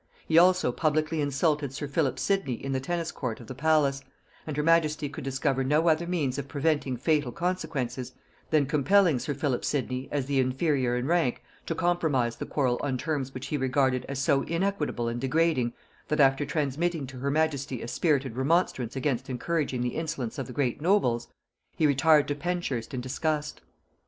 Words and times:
He 0.27 0.35
also 0.39 0.71
publicly 0.71 1.21
insulted 1.21 1.73
sir 1.75 1.87
Philip 1.87 2.17
Sidney 2.17 2.53
in 2.55 2.71
the 2.71 2.79
tennis 2.79 3.11
court 3.11 3.39
of 3.39 3.45
the 3.45 3.53
palace; 3.53 4.01
and 4.47 4.57
her 4.57 4.63
majesty 4.63 5.09
could 5.09 5.23
discover 5.23 5.63
no 5.63 5.87
other 5.87 6.07
means 6.07 6.39
of 6.39 6.47
preventing 6.47 6.97
fatal 6.97 7.31
consequences 7.31 8.11
than 8.49 8.65
compelling 8.65 9.19
sir 9.19 9.35
Philip 9.35 9.63
Sidney, 9.63 10.09
as 10.11 10.25
the 10.25 10.39
inferior 10.39 10.95
in 10.97 11.05
rank, 11.05 11.43
to 11.67 11.75
compromise 11.75 12.37
the 12.37 12.47
quarrel 12.47 12.79
on 12.81 12.97
terms 12.97 13.35
which 13.35 13.45
he 13.49 13.57
regarded 13.57 14.03
as 14.09 14.17
so 14.17 14.41
inequitable 14.41 15.07
and 15.07 15.21
degrading, 15.21 15.71
that 16.07 16.19
after 16.19 16.47
transmitting 16.47 17.05
to 17.05 17.17
her 17.19 17.29
majesty 17.29 17.83
a 17.83 17.87
spirited 17.87 18.35
remonstrance 18.35 18.95
against 18.95 19.29
encouraging 19.29 19.81
the 19.81 19.89
insolence 19.89 20.39
of 20.39 20.47
the 20.47 20.51
great 20.53 20.81
nobles, 20.81 21.27
he 21.77 21.85
retired 21.85 22.27
to 22.27 22.33
Penshurst 22.33 22.95
in 22.95 23.01
disgust. 23.01 23.61